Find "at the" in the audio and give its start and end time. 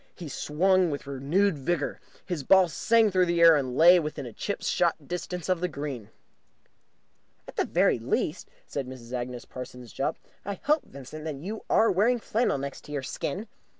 7.47-7.65